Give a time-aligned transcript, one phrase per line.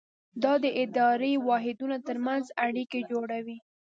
[0.43, 3.57] دا د اداري واحدونو ترمنځ اړیکې جوړوي.